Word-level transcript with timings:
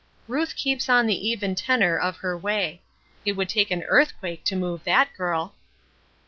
"Ruth 0.27 0.55
keeps 0.55 0.89
on 0.89 1.05
the 1.05 1.27
even 1.27 1.53
tenor 1.53 1.95
of 1.95 2.17
her 2.25 2.35
way. 2.35 2.81
It 3.23 3.33
would 3.33 3.49
take 3.49 3.69
an 3.69 3.83
earthquake 3.83 4.43
to 4.45 4.55
move 4.55 4.83
that 4.83 5.13
girl. 5.15 5.53